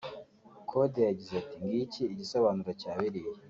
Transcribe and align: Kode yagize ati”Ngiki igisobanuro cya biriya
Kode 0.69 0.99
yagize 1.09 1.33
ati”Ngiki 1.41 2.01
igisobanuro 2.13 2.71
cya 2.81 2.91
biriya 2.99 3.37